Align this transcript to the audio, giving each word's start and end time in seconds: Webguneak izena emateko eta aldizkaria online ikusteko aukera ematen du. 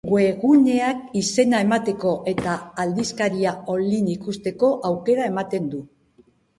Webguneak 0.11 1.03
izena 1.21 1.59
emateko 1.65 2.15
eta 2.33 2.57
aldizkaria 2.87 3.55
online 3.77 4.15
ikusteko 4.19 4.75
aukera 4.93 5.33
ematen 5.33 5.75
du. 5.75 5.89